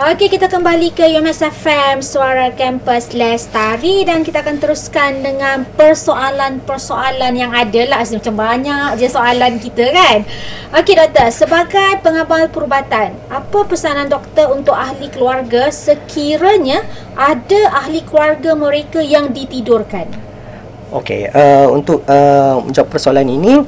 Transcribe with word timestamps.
Okey, 0.00 0.32
kita 0.32 0.48
kembali 0.48 0.96
ke 0.96 1.04
UMS 1.12 1.44
FM 1.60 2.00
Suara 2.00 2.48
Kampus 2.56 3.12
Lestari 3.12 4.00
dan 4.00 4.24
kita 4.24 4.40
akan 4.40 4.56
teruskan 4.56 5.20
dengan 5.20 5.68
persoalan-persoalan 5.76 7.36
yang 7.36 7.52
ada 7.52 7.84
lah 7.84 8.00
macam 8.00 8.32
banyak 8.32 8.96
je 8.96 9.12
soalan 9.12 9.60
kita 9.60 9.92
kan. 9.92 10.24
Okey 10.72 10.96
doktor, 10.96 11.28
sebagai 11.28 12.00
pengabal 12.00 12.48
perubatan, 12.48 13.12
apa 13.28 13.58
pesanan 13.68 14.08
doktor 14.08 14.56
untuk 14.56 14.72
ahli 14.72 15.12
keluarga 15.12 15.68
sekiranya 15.68 16.80
ada 17.12 17.84
ahli 17.84 18.00
keluarga 18.00 18.56
mereka 18.56 19.04
yang 19.04 19.28
ditidurkan? 19.36 20.08
Okey, 20.96 21.28
uh, 21.28 21.68
untuk 21.68 22.08
uh, 22.08 22.56
menjawab 22.56 22.88
persoalan 22.88 23.28
ini, 23.28 23.60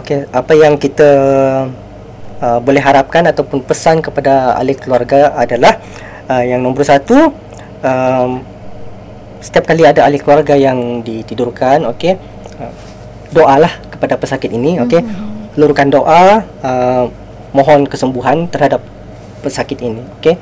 okey, 0.00 0.32
apa 0.32 0.52
yang 0.56 0.80
kita 0.80 1.12
uh, 2.44 2.58
boleh 2.60 2.82
harapkan 2.84 3.24
ataupun 3.24 3.64
pesan 3.64 4.04
kepada 4.04 4.60
ahli 4.60 4.76
keluarga 4.76 5.32
adalah 5.32 5.80
uh, 6.28 6.44
yang 6.44 6.60
nombor 6.60 6.84
satu 6.84 7.32
um, 7.80 8.44
setiap 9.40 9.72
kali 9.72 9.88
ada 9.88 10.04
ahli 10.04 10.20
keluarga 10.20 10.52
yang 10.52 11.00
ditidurkan 11.00 11.88
okey 11.96 12.20
uh, 12.60 12.72
doalah 13.32 13.72
kepada 13.88 14.20
pesakit 14.20 14.52
ini 14.52 14.76
okey 14.84 15.00
mm-hmm. 15.00 15.56
lurukan 15.56 15.88
doa 15.88 16.44
uh, 16.60 17.04
mohon 17.56 17.88
kesembuhan 17.88 18.44
terhadap 18.52 18.84
pesakit 19.40 19.80
ini 19.80 20.04
okey 20.20 20.36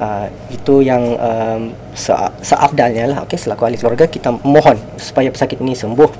uh, 0.00 0.26
itu 0.52 0.84
yang 0.84 1.02
um, 1.16 1.62
se- 1.96 2.32
seafdalnya 2.44 3.10
lah 3.12 3.18
okey 3.26 3.38
selaku 3.40 3.68
ahli 3.68 3.76
keluarga. 3.80 4.04
Kita 4.08 4.32
mohon 4.44 4.76
supaya 5.00 5.28
pesakit 5.32 5.60
ini 5.60 5.72
sembuh 5.76 6.10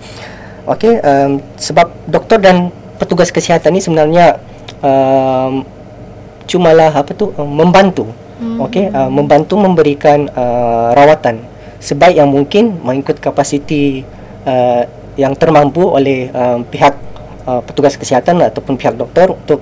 okey 0.76 0.92
um, 1.00 1.32
sebab 1.56 1.86
doktor 2.08 2.42
dan 2.42 2.72
petugas 2.96 3.28
kesihatan 3.28 3.76
ini 3.76 3.82
sebenarnya 3.84 4.40
um, 4.80 5.64
cumalah 6.46 6.94
apa 6.94 7.12
tu 7.12 7.34
um, 7.34 7.46
membantu 7.46 8.06
hmm. 8.40 8.58
okey 8.70 8.88
uh, 8.90 9.10
membantu 9.10 9.54
memberikan 9.58 10.30
uh, 10.32 10.94
rawatan 10.94 11.42
sebaik 11.82 12.16
yang 12.16 12.30
mungkin 12.30 12.80
mengikut 12.80 13.20
kapasiti 13.20 14.06
uh, 14.46 14.86
yang 15.16 15.32
termampu 15.36 15.84
oleh 15.84 16.28
um, 16.32 16.62
pihak 16.66 16.94
uh, 17.48 17.60
petugas 17.64 17.96
kesihatan 17.96 18.40
ataupun 18.40 18.76
pihak 18.76 18.94
doktor 18.96 19.32
untuk 19.32 19.60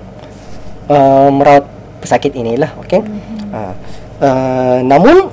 uh, 0.91 1.29
merawat 1.31 1.65
pesakit 1.99 2.35
inilah 2.35 2.75
okey 2.85 3.01
hmm. 3.01 3.51
uh, 3.51 3.73
uh, 4.21 4.77
namun 4.85 5.31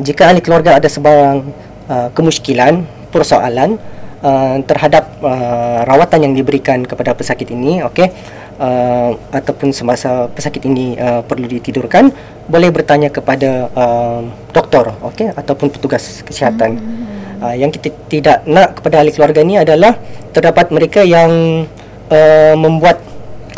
jika 0.00 0.30
ahli 0.30 0.42
keluarga 0.42 0.78
ada 0.78 0.90
sebarang 0.90 1.46
uh, 1.86 2.08
kemusykilan 2.14 2.82
persoalan 3.14 3.78
uh, 4.24 4.58
terhadap 4.66 5.06
uh, 5.22 5.86
rawatan 5.86 6.30
yang 6.30 6.34
diberikan 6.34 6.82
kepada 6.82 7.14
pesakit 7.14 7.46
ini 7.54 7.84
okey 7.86 8.10
uh, 8.58 9.10
ataupun 9.32 9.70
semasa 9.74 10.26
pesakit 10.30 10.64
ini 10.66 10.94
uh, 10.98 11.22
perlu 11.24 11.46
ditidurkan 11.46 12.10
boleh 12.44 12.68
bertanya 12.68 13.08
kepada 13.08 13.72
uh, 13.72 14.20
doktor 14.52 14.92
okey 15.12 15.32
ataupun 15.32 15.72
petugas 15.72 16.20
kesihatan 16.20 16.76
hmm. 16.76 17.40
uh, 17.40 17.54
yang 17.56 17.72
kita 17.72 17.88
tidak 18.06 18.44
nak 18.44 18.76
kepada 18.76 19.00
ahli 19.00 19.10
keluarga 19.16 19.40
ini 19.40 19.56
adalah 19.60 19.96
terdapat 20.36 20.68
mereka 20.68 21.00
yang 21.00 21.64
uh, 22.12 22.54
membuat 22.58 23.00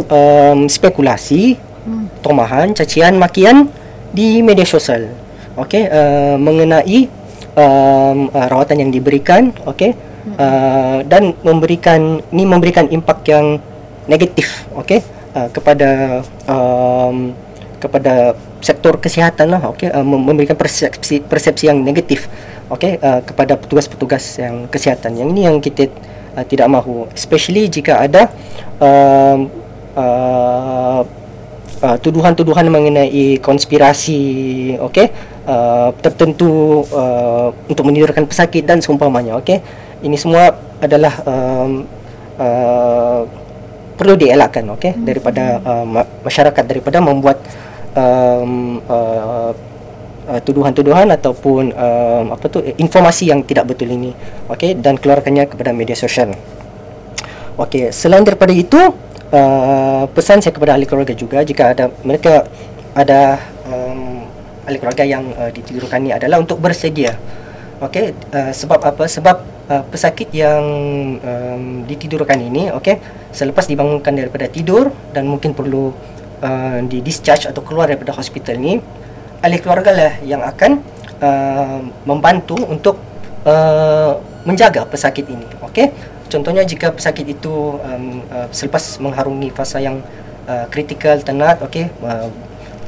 um, 0.07 0.71
spekulasi 0.71 1.59
hmm. 1.59 2.23
tomahan 2.23 2.71
cacian 2.73 3.19
makian 3.19 3.67
di 4.15 4.41
media 4.41 4.65
sosial 4.65 5.11
okey 5.59 5.89
uh, 5.91 6.39
mengenai 6.39 7.11
um, 7.59 8.31
uh, 8.31 8.47
rawatan 8.47 8.87
yang 8.87 8.91
diberikan 8.95 9.51
okey 9.67 9.93
hmm. 9.97 10.35
uh, 10.39 10.99
dan 11.03 11.35
memberikan 11.43 12.23
ini 12.31 12.45
memberikan 12.47 12.87
impak 12.87 13.27
yang 13.27 13.59
negatif 14.07 14.67
okey 14.75 15.03
uh, 15.35 15.49
kepada 15.51 16.23
um, 16.47 17.35
kepada 17.77 18.35
sektor 18.65 18.97
kesihatan 18.99 19.53
lah 19.53 19.62
okey 19.75 19.93
uh, 19.93 20.03
memberikan 20.03 20.57
persepsi 20.57 21.21
persepsi 21.23 21.69
yang 21.69 21.83
negatif 21.85 22.27
okey 22.73 22.99
uh, 22.99 23.21
kepada 23.23 23.55
petugas-petugas 23.55 24.43
yang 24.43 24.67
kesihatan. 24.67 25.15
Yang 25.15 25.29
ini 25.37 25.41
yang 25.47 25.57
kita 25.62 25.87
uh, 26.34 26.45
tidak 26.47 26.67
mahu. 26.67 27.06
Especially 27.15 27.71
jika 27.71 28.03
ada 28.03 28.33
um, 28.83 29.50
uh, 29.94 31.03
uh, 31.83 31.97
tuduhan-tuduhan 32.03 32.67
mengenai 32.67 33.38
konspirasi 33.38 34.19
okey 34.81 35.06
uh, 35.47 35.91
tertentu 36.03 36.83
uh, 36.91 37.55
untuk 37.71 37.84
menidurkan 37.87 38.27
pesakit 38.27 38.67
dan 38.67 38.83
seumpamanya 38.83 39.38
okey 39.41 39.61
ini 40.05 40.17
semua 40.19 40.53
adalah 40.83 41.15
um, 41.25 41.88
uh, 42.37 43.23
perlu 43.97 44.15
dielakkan 44.15 44.69
okey? 44.77 44.93
Hmm. 44.93 45.05
daripada 45.09 45.45
uh, 45.65 45.87
masyarakat 46.23 46.65
daripada 46.69 47.01
membuat 47.01 47.41
um, 47.97 48.79
uh, 48.84 49.51
uh, 50.29 50.41
tuduhan-tuduhan 50.45 51.09
ataupun 51.17 51.73
um, 51.73 52.25
apa 52.37 52.45
tu 52.53 52.61
informasi 52.61 53.33
yang 53.33 53.41
tidak 53.43 53.73
betul 53.73 53.89
ini 53.89 54.12
okey? 54.53 54.77
Dan 54.77 55.01
keluarkannya 55.01 55.49
kepada 55.49 55.73
media 55.73 55.97
sosial. 55.97 56.37
Okey 57.56 57.89
selain 57.89 58.23
daripada 58.23 58.53
itu 58.53 58.79
uh, 59.33 60.05
pesan 60.12 60.45
saya 60.45 60.53
kepada 60.53 60.77
ahli 60.77 60.85
keluarga 60.85 61.17
juga 61.17 61.41
jika 61.41 61.73
ada 61.73 61.89
mereka 62.05 62.45
ada 62.93 63.41
um, 63.65 64.29
ahli 64.69 64.77
keluarga 64.77 65.05
yang 65.09 65.25
uh, 65.35 65.49
ditidurkan 65.49 66.05
ini 66.05 66.12
adalah 66.12 66.37
untuk 66.43 66.61
bersedia 66.61 67.17
okey 67.82 68.16
uh, 68.32 68.53
sebab 68.53 68.81
apa? 68.82 69.04
Sebab 69.04 69.37
uh, 69.69 69.82
pesakit 69.88 70.31
yang 70.32 70.64
um, 71.20 71.64
ditidurkan 71.84 72.41
ini 72.41 72.72
okey 72.76 73.00
selepas 73.32 73.69
dibangunkan 73.69 74.16
daripada 74.16 74.48
tidur 74.48 74.92
dan 75.12 75.28
mungkin 75.28 75.53
perlu 75.53 75.92
uh, 76.41 76.78
di 76.84 77.04
discharge 77.04 77.48
atau 77.50 77.60
keluar 77.60 77.91
daripada 77.91 78.16
hospital 78.16 78.56
ni 78.56 78.81
ahli 79.44 79.60
keluarga 79.60 79.92
lah 79.92 80.12
yang 80.25 80.41
akan 80.41 80.81
uh, 81.20 81.81
membantu 82.09 82.56
untuk 82.64 82.97
uh, 83.44 84.16
menjaga 84.48 84.87
pesakit 84.88 85.26
ini 85.28 85.47
okey. 85.72 85.93
Contohnya 86.26 86.66
jika 86.66 86.91
pesakit 86.91 87.22
itu 87.22 87.78
um, 87.78 88.19
uh, 88.34 88.50
selepas 88.50 88.98
mengharungi 88.98 89.47
fasa 89.54 89.78
yang 89.78 90.03
uh, 90.50 90.66
kritikal 90.75 91.22
tenat 91.22 91.62
okey 91.62 91.87
uh, 92.03 92.26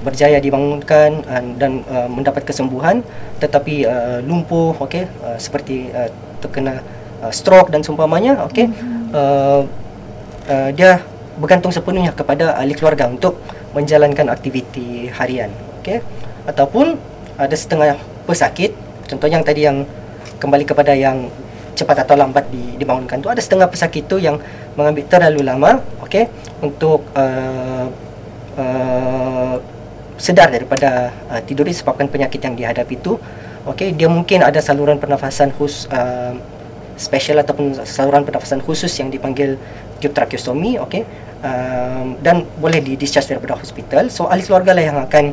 berjaya 0.02 0.38
dibangunkan 0.38 1.26
uh, 1.26 1.42
dan 1.58 1.82
uh, 1.90 2.06
mendapat 2.06 2.46
kesembuhan 2.46 3.02
tetapi 3.42 3.86
uh, 3.86 4.18
lumpuh 4.22 4.74
okey 4.86 5.10
uh, 5.22 5.38
seperti 5.38 5.90
uh, 5.90 6.06
terkena 6.38 6.82
uh, 7.22 7.32
stroke 7.34 7.70
dan 7.74 7.82
seumpamanya 7.82 8.46
okey 8.46 8.70
mm-hmm. 8.70 9.10
uh, 9.10 9.62
uh, 10.46 10.70
dia 10.70 11.02
bergantung 11.38 11.70
sepenuhnya 11.70 12.14
kepada 12.14 12.58
ahli 12.58 12.74
keluarga 12.74 13.06
untuk 13.10 13.38
menjalankan 13.74 14.30
aktiviti 14.30 15.10
harian 15.10 15.50
okey 15.82 16.02
ataupun 16.46 16.98
ada 17.38 17.54
setengah 17.54 17.98
pesakit 18.26 18.74
contoh 19.06 19.28
yang 19.30 19.42
tadi 19.42 19.66
yang 19.66 19.82
kembali 20.38 20.62
kepada 20.66 20.94
yang 20.94 21.26
cepat 21.78 22.02
atau 22.02 22.18
lambat 22.18 22.50
di, 22.50 22.74
dibangunkan 22.74 23.22
tu 23.22 23.30
ada 23.30 23.38
setengah 23.38 23.70
pesakit 23.70 24.10
tu 24.10 24.18
yang 24.18 24.38
mengambil 24.74 25.06
terlalu 25.06 25.46
lama 25.46 25.78
okey 26.06 26.26
untuk 26.58 27.06
uh, 27.14 27.86
uh, 28.58 29.27
sedar 30.18 30.50
daripada 30.50 31.14
uh, 31.30 31.40
tidur 31.46 31.64
disebabkan 31.64 32.10
penyakit 32.10 32.42
yang 32.42 32.58
dihadapi 32.58 32.98
itu 32.98 33.16
okey 33.70 33.94
dia 33.94 34.10
mungkin 34.10 34.42
ada 34.42 34.58
saluran 34.58 34.98
pernafasan 34.98 35.54
khusus 35.54 35.86
uh, 35.94 36.34
special 36.98 37.38
ataupun 37.38 37.78
saluran 37.86 38.26
pernafasan 38.26 38.58
khusus 38.58 38.90
yang 38.98 39.08
dipanggil 39.08 39.54
tracheostomy 40.02 40.78
okey 40.82 41.06
um, 41.42 42.18
dan 42.22 42.42
boleh 42.58 42.82
di 42.82 42.94
discharge 42.98 43.30
daripada 43.30 43.58
hospital. 43.58 44.10
So 44.10 44.26
ahli 44.26 44.42
keluarga 44.42 44.74
lah 44.74 44.84
yang 44.84 44.98
akan 44.98 45.24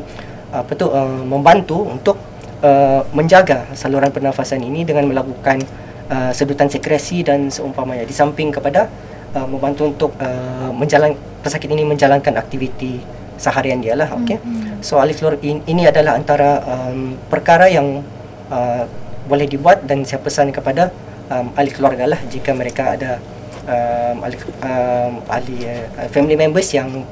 uh, 0.54 0.62
apa 0.62 0.72
tu 0.78 0.86
uh, 0.90 1.22
membantu 1.26 1.86
untuk 1.86 2.16
uh, 2.62 3.02
menjaga 3.14 3.66
saluran 3.74 4.10
pernafasan 4.10 4.62
ini 4.62 4.86
dengan 4.86 5.06
melakukan 5.06 5.62
uh, 6.10 6.30
sedutan 6.34 6.70
sekresi 6.70 7.26
dan 7.26 7.50
seumpamanya. 7.50 8.06
Di 8.06 8.14
samping 8.14 8.54
kepada 8.54 8.90
uh, 9.34 9.46
membantu 9.46 9.82
untuk 9.86 10.10
uh, 10.18 10.70
menjalan 10.74 11.14
pesakit 11.42 11.70
ini 11.70 11.86
menjalankan 11.86 12.34
aktiviti 12.38 12.98
seharian 13.36 13.78
dia 13.84 13.92
lah 13.92 14.08
okey 14.16 14.40
mm-hmm. 14.40 14.65
So 14.86 15.02
ahli 15.02 15.18
keluarga 15.18 15.42
in, 15.42 15.58
ini 15.66 15.90
adalah 15.90 16.14
antara 16.14 16.62
um, 16.62 17.18
perkara 17.26 17.66
yang 17.66 18.06
uh, 18.54 18.86
boleh 19.26 19.50
dibuat 19.50 19.82
dan 19.82 20.06
saya 20.06 20.22
pesan 20.22 20.54
kepada 20.54 20.94
um, 21.26 21.50
ahli 21.58 21.74
keluarga 21.74 22.06
lah 22.06 22.20
jika 22.30 22.54
mereka 22.54 22.94
ada 22.94 23.18
um, 23.66 24.22
ahli, 24.22 24.36
um, 24.62 25.12
ahli 25.26 25.58
uh, 25.66 26.06
family 26.14 26.38
members 26.38 26.70
yang 26.70 27.02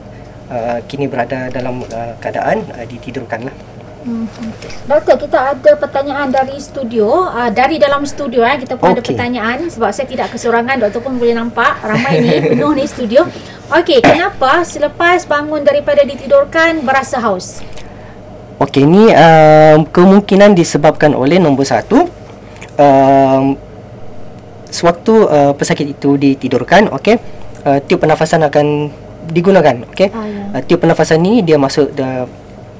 uh, 0.54 0.78
kini 0.86 1.10
berada 1.10 1.50
dalam 1.50 1.82
uh, 1.82 2.14
keadaan 2.22 2.62
uh, 2.78 2.86
ditidurkan 2.86 3.50
lah 3.50 3.73
Hmm. 4.04 4.28
Doktor, 4.84 5.16
kita 5.16 5.56
ada 5.56 5.72
pertanyaan 5.80 6.28
dari 6.28 6.60
studio. 6.60 7.24
Uh, 7.24 7.48
dari 7.48 7.80
dalam 7.80 8.04
studio 8.04 8.44
eh, 8.44 8.60
kita 8.60 8.76
pun 8.76 8.92
okay. 8.92 9.00
ada 9.00 9.02
pertanyaan 9.02 9.58
sebab 9.72 9.88
saya 9.96 10.04
tidak 10.04 10.28
kesorangan. 10.36 10.76
Doktor 10.76 11.00
pun 11.00 11.16
boleh 11.16 11.32
nampak 11.32 11.80
ramai 11.80 12.20
ni 12.20 12.36
penuh 12.52 12.76
ni 12.76 12.84
studio. 12.84 13.24
Okey, 13.72 14.04
kenapa 14.04 14.60
selepas 14.60 15.24
bangun 15.24 15.64
daripada 15.64 16.04
ditidurkan 16.04 16.84
berasa 16.84 17.16
haus? 17.24 17.64
Okey, 18.60 18.84
ni 18.84 19.08
um, 19.08 19.88
kemungkinan 19.88 20.52
disebabkan 20.52 21.16
oleh 21.16 21.40
nombor 21.40 21.64
satu. 21.64 22.04
Um, 22.76 23.56
sewaktu 24.68 25.14
uh, 25.16 25.52
pesakit 25.56 25.96
itu 25.96 26.20
ditidurkan, 26.20 26.92
okey, 26.92 27.16
uh, 27.64 27.80
tiup 27.88 28.04
pernafasan 28.04 28.44
akan 28.44 28.92
digunakan. 29.32 29.80
Okey, 29.96 30.12
oh, 30.12 30.26
ya. 30.28 30.60
uh, 30.60 30.60
tiup 30.60 30.84
pernafasan 30.84 31.24
ni 31.24 31.40
dia 31.40 31.56
masuk 31.56 31.88
the 31.96 32.28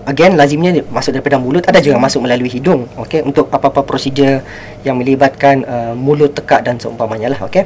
again 0.05 0.37
lazimnya 0.37 0.85
masuk 0.93 1.17
daripada 1.17 1.41
mulut 1.41 1.65
ada 1.65 1.81
juga 1.81 1.97
masuk 1.97 2.29
melalui 2.29 2.53
hidung 2.53 2.85
okey? 3.05 3.25
Untuk 3.25 3.49
apa-apa 3.49 3.85
prosedur 3.85 4.45
yang 4.85 5.01
melibatkan 5.01 5.65
uh, 5.65 5.93
mulut 5.97 6.37
tekak 6.37 6.65
dan 6.65 6.77
seumpamanya 6.77 7.33
lah 7.33 7.41
okey? 7.49 7.65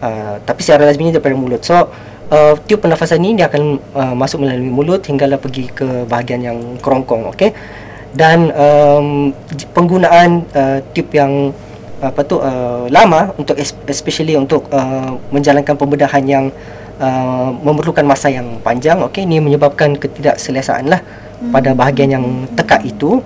Uh, 0.00 0.36
tapi 0.44 0.60
secara 0.60 0.88
lazimnya 0.88 1.16
daripada 1.16 1.36
mulut. 1.36 1.64
So 1.64 1.88
uh, 2.32 2.54
tiup 2.64 2.84
pernafasan 2.84 3.20
ini 3.20 3.40
dia 3.40 3.48
akan 3.52 3.62
uh, 3.96 4.14
masuk 4.16 4.44
melalui 4.44 4.72
mulut 4.72 5.04
hinggalah 5.04 5.40
pergi 5.40 5.68
ke 5.72 6.04
bahagian 6.08 6.40
yang 6.44 6.58
kerongkong 6.80 7.28
okey? 7.36 7.52
Dan 8.16 8.48
um, 8.56 9.36
penggunaan 9.76 10.48
uh, 10.56 10.80
tiup 10.96 11.12
yang 11.12 11.52
apa 11.96 12.20
tu 12.28 12.36
uh, 12.40 12.88
lama 12.92 13.32
untuk 13.40 13.56
es- 13.56 13.76
especially 13.88 14.36
untuk 14.36 14.68
uh, 14.72 15.16
menjalankan 15.32 15.76
pembedahan 15.76 16.24
yang 16.24 16.44
uh, 17.00 17.48
memerlukan 17.60 18.04
masa 18.04 18.32
yang 18.32 18.60
panjang 18.64 19.00
okey? 19.12 19.28
Ini 19.28 19.44
menyebabkan 19.44 19.96
ketidakselesaan 20.00 20.88
lah 20.88 21.00
pada 21.52 21.76
bahagian 21.76 22.10
yang 22.16 22.24
tekak 22.56 22.82
itu 22.84 23.20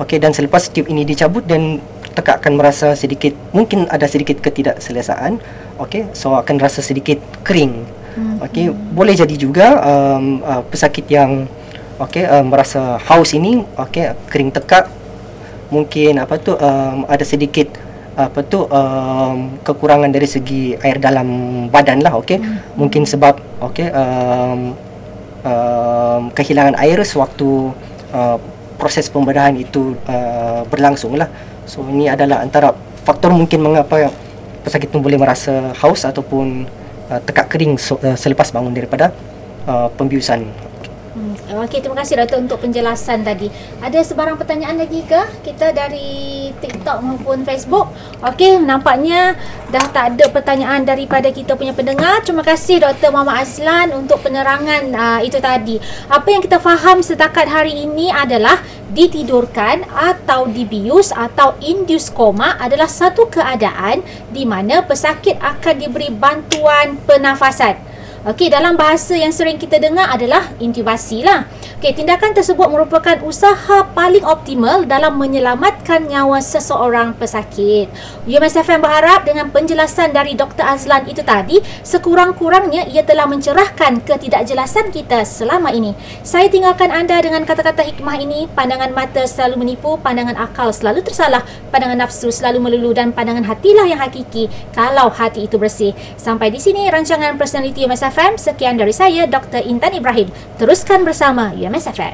okey 0.00 0.18
dan 0.20 0.34
selepas 0.34 0.68
tiup 0.68 0.90
ini 0.90 1.06
dicabut 1.06 1.44
dan 1.46 1.80
tekak 2.14 2.42
akan 2.42 2.54
merasa 2.60 2.94
sedikit 2.94 3.34
mungkin 3.50 3.90
ada 3.90 4.06
sedikit 4.06 4.38
ketidakselesaan 4.38 5.42
okey 5.82 6.06
so 6.14 6.38
akan 6.38 6.56
rasa 6.62 6.80
sedikit 6.84 7.18
kering. 7.42 8.04
Okey 8.46 8.70
boleh 8.70 9.18
jadi 9.18 9.34
juga 9.34 9.82
um, 9.82 10.38
uh, 10.46 10.62
pesakit 10.70 11.02
yang 11.10 11.50
okey 11.98 12.22
uh, 12.22 12.46
merasa 12.46 13.02
haus 13.10 13.34
ini 13.34 13.66
okey 13.74 14.14
kering 14.30 14.54
tekak 14.54 14.86
mungkin 15.74 16.22
apa 16.22 16.38
tu 16.38 16.54
um, 16.54 17.02
ada 17.10 17.26
sedikit 17.26 17.74
apa 18.14 18.46
tu 18.46 18.62
um, 18.70 19.58
kekurangan 19.66 20.06
dari 20.06 20.30
segi 20.30 20.78
air 20.78 21.02
dalam 21.02 21.26
badan 21.66 21.98
lah 21.98 22.14
okey. 22.22 22.38
Mungkin 22.78 23.02
sebab 23.02 23.34
okey 23.58 23.90
um, 23.90 24.78
um, 25.44 26.32
kehilangan 26.32 26.74
air 26.80 26.98
sewaktu 27.04 27.70
uh, 28.10 28.36
proses 28.80 29.06
pembedahan 29.06 29.54
itu 29.54 29.94
uh, 30.08 30.66
berlangsung 30.66 31.14
lah. 31.14 31.30
So 31.68 31.84
ini 31.86 32.10
adalah 32.10 32.42
antara 32.42 32.74
faktor 33.04 33.30
mungkin 33.32 33.62
mengapa 33.62 34.10
pesakit 34.64 34.88
itu 34.88 34.98
boleh 34.98 35.20
merasa 35.20 35.70
haus 35.76 36.02
ataupun 36.08 36.64
uh, 37.12 37.20
tekak 37.22 37.52
kering 37.52 37.76
so, 37.76 38.00
uh, 38.00 38.16
selepas 38.16 38.48
bangun 38.50 38.72
daripada 38.72 39.12
uh, 39.68 39.92
pembiusan 39.92 40.48
Hmm. 41.14 41.62
Okey, 41.62 41.78
terima 41.78 41.94
kasih 42.02 42.18
Doktor 42.18 42.42
untuk 42.42 42.58
penjelasan 42.58 43.22
tadi. 43.22 43.46
Ada 43.78 44.02
sebarang 44.02 44.34
pertanyaan 44.34 44.82
lagi 44.82 44.98
ke 45.06 45.46
kita 45.46 45.70
dari 45.70 46.50
TikTok 46.58 46.98
maupun 47.06 47.46
Facebook? 47.46 47.86
Okey, 48.18 48.58
nampaknya 48.58 49.38
dah 49.70 49.86
tak 49.94 50.18
ada 50.18 50.26
pertanyaan 50.34 50.82
daripada 50.82 51.30
kita 51.30 51.54
punya 51.54 51.70
pendengar. 51.70 52.18
Terima 52.26 52.42
kasih 52.42 52.82
Dr. 52.82 53.14
Muhammad 53.14 53.46
Azlan 53.46 53.94
untuk 53.94 54.26
penerangan 54.26 54.90
uh, 54.90 55.20
itu 55.22 55.38
tadi. 55.38 55.78
Apa 56.10 56.34
yang 56.34 56.42
kita 56.42 56.58
faham 56.58 56.98
setakat 56.98 57.46
hari 57.46 57.86
ini 57.86 58.10
adalah 58.10 58.58
ditidurkan 58.90 59.86
atau 59.94 60.50
dibius 60.50 61.14
atau 61.14 61.54
induced 61.62 62.10
koma 62.10 62.58
adalah 62.58 62.90
satu 62.90 63.30
keadaan 63.30 64.02
di 64.34 64.42
mana 64.42 64.82
pesakit 64.82 65.38
akan 65.38 65.74
diberi 65.78 66.10
bantuan 66.10 66.98
pernafasan. 67.06 67.93
Okey, 68.24 68.48
dalam 68.48 68.72
bahasa 68.80 69.12
yang 69.12 69.36
sering 69.36 69.60
kita 69.60 69.76
dengar 69.76 70.08
adalah 70.08 70.48
intubasi 70.56 71.20
lah. 71.20 71.44
Okey, 71.76 71.92
tindakan 71.92 72.32
tersebut 72.32 72.72
merupakan 72.72 73.20
usaha 73.20 73.84
paling 73.92 74.24
optimal 74.24 74.88
dalam 74.88 75.20
menyelamatkan 75.20 76.08
nyawa 76.08 76.40
seseorang 76.40 77.12
pesakit. 77.20 77.92
UMSFM 78.24 78.80
berharap 78.80 79.28
dengan 79.28 79.52
penjelasan 79.52 80.16
dari 80.16 80.32
Dr. 80.32 80.64
Azlan 80.64 81.04
itu 81.04 81.20
tadi, 81.20 81.60
sekurang-kurangnya 81.84 82.88
ia 82.88 83.04
telah 83.04 83.28
mencerahkan 83.28 84.00
ketidakjelasan 84.08 84.88
kita 84.88 85.20
selama 85.28 85.68
ini. 85.76 85.92
Saya 86.24 86.48
tinggalkan 86.48 86.96
anda 86.96 87.20
dengan 87.20 87.44
kata-kata 87.44 87.84
hikmah 87.84 88.16
ini, 88.24 88.48
pandangan 88.56 88.88
mata 88.96 89.28
selalu 89.28 89.68
menipu, 89.68 90.00
pandangan 90.00 90.40
akal 90.40 90.72
selalu 90.72 91.04
tersalah, 91.04 91.44
pandangan 91.68 92.00
nafsu 92.00 92.32
selalu 92.32 92.72
melulu 92.72 92.96
dan 92.96 93.12
pandangan 93.12 93.44
hatilah 93.44 93.84
yang 93.84 94.00
hakiki 94.00 94.48
kalau 94.72 95.12
hati 95.12 95.44
itu 95.44 95.60
bersih. 95.60 95.92
Sampai 96.16 96.48
di 96.48 96.56
sini 96.56 96.88
rancangan 96.88 97.36
personality 97.36 97.84
UMSFM. 98.14 98.38
Sekian 98.38 98.78
dari 98.78 98.94
saya, 98.94 99.26
Dr. 99.26 99.66
Intan 99.66 99.90
Ibrahim. 99.98 100.30
Teruskan 100.54 101.02
bersama 101.02 101.50
UMSFM. 101.50 102.12